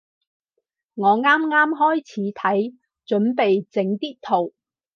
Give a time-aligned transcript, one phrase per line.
[0.95, 4.55] 我啱啱開始睇，準備整啲圖